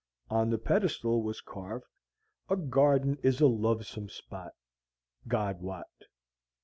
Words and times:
On 0.31 0.49
the 0.49 0.57
pedestal 0.57 1.21
was 1.21 1.41
carved, 1.41 1.85
"A 2.49 2.57
garden 2.57 3.19
is 3.21 3.39
a 3.39 3.45
lovesome 3.45 4.09
spot, 4.09 4.53
God 5.27 5.61
wot." 5.61 5.89